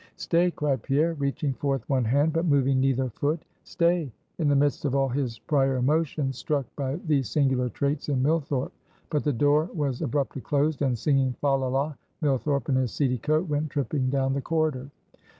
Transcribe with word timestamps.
"Stay!" 0.15 0.49
cried 0.49 0.81
Pierre, 0.81 1.13
reaching 1.13 1.53
forth 1.53 1.87
one 1.87 2.05
hand, 2.05 2.33
but 2.33 2.47
moving 2.47 2.79
neither 2.79 3.11
foot 3.11 3.45
"Stay!" 3.63 4.11
in 4.39 4.47
the 4.47 4.55
midst 4.55 4.83
of 4.83 4.95
all 4.95 5.09
his 5.09 5.37
prior 5.37 5.75
emotions 5.77 6.39
struck 6.39 6.65
by 6.75 6.95
these 7.05 7.29
singular 7.29 7.69
traits 7.69 8.09
in 8.09 8.19
Millthorpe. 8.23 8.73
But 9.11 9.23
the 9.23 9.31
door 9.31 9.69
was 9.75 10.01
abruptly 10.01 10.41
closed; 10.41 10.81
and 10.81 10.97
singing 10.97 11.33
Fa, 11.33 11.49
la, 11.49 11.67
la: 11.67 11.93
Millthorpe 12.19 12.67
in 12.69 12.77
his 12.77 12.91
seedy 12.91 13.19
coat 13.19 13.47
went 13.47 13.69
tripping 13.69 14.09
down 14.09 14.33
the 14.33 14.41
corridor. 14.41 14.89